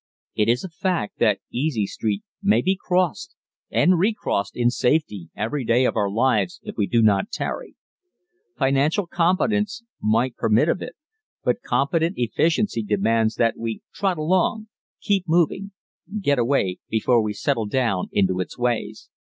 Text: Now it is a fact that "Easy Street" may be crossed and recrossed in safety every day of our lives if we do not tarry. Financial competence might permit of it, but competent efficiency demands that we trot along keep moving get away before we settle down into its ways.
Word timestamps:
Now 0.35 0.41
it 0.41 0.49
is 0.49 0.63
a 0.63 0.69
fact 0.69 1.19
that 1.19 1.41
"Easy 1.51 1.85
Street" 1.85 2.23
may 2.41 2.63
be 2.63 2.75
crossed 2.75 3.35
and 3.69 3.99
recrossed 3.99 4.55
in 4.57 4.71
safety 4.71 5.29
every 5.35 5.63
day 5.63 5.85
of 5.85 5.95
our 5.95 6.09
lives 6.09 6.59
if 6.63 6.75
we 6.75 6.87
do 6.87 7.03
not 7.03 7.29
tarry. 7.31 7.75
Financial 8.57 9.05
competence 9.05 9.83
might 10.01 10.35
permit 10.37 10.69
of 10.69 10.81
it, 10.81 10.95
but 11.43 11.61
competent 11.61 12.15
efficiency 12.17 12.81
demands 12.81 13.35
that 13.35 13.55
we 13.59 13.81
trot 13.93 14.17
along 14.17 14.69
keep 15.01 15.25
moving 15.27 15.71
get 16.19 16.39
away 16.39 16.79
before 16.89 17.21
we 17.21 17.33
settle 17.33 17.67
down 17.67 18.07
into 18.11 18.39
its 18.39 18.57
ways. 18.57 19.07